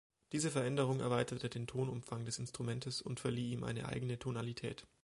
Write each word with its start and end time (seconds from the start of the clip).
Diese 0.31 0.49
Veränderung 0.49 0.99
erweiterte 0.99 1.47
den 1.47 1.67
Tonumfang 1.67 2.25
des 2.25 2.39
Instrumentes 2.39 3.03
und 3.03 3.19
verlieh 3.19 3.51
ihm 3.51 3.63
eine 3.63 3.87
eigene 3.87 4.17
Tonalität. 4.17 4.87